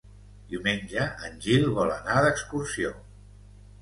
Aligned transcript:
Diumenge 0.53 1.03
en 1.27 1.37
Gil 1.47 1.69
vol 1.75 1.93
anar 1.99 2.25
d'excursió. 2.29 2.95